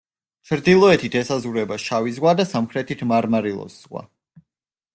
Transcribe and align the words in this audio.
ჩრდილოეთით 0.51 1.17
ესაზღვრება 1.19 1.77
შავი 1.83 2.15
ზღვა 2.17 2.33
და 2.39 2.47
სამხრეთით 2.55 3.05
მარმარილოს 3.13 3.77
ზღვა. 3.83 4.03